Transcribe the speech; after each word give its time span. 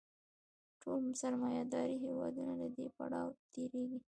ټول 0.81 1.01
سرمایه 1.21 1.63
داري 1.73 1.97
هېوادونه 2.05 2.53
له 2.61 2.67
دې 2.75 2.87
پړاو 2.95 3.29
تېرېږي 3.53 3.99